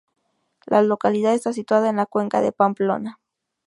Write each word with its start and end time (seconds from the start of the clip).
La 0.65 0.81
localidad 0.81 1.35
está 1.35 1.53
situada 1.53 1.87
en 1.87 1.97
la 1.97 2.07
Cuenca 2.07 2.41
de 2.41 2.51
Pamplona. 2.51 3.19